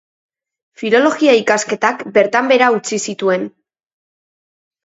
Filologia 0.81 1.35
ikasketak 1.41 2.01
bertan 2.17 2.49
behera 2.53 2.71
utzi 2.79 2.99
zituen. 3.09 3.47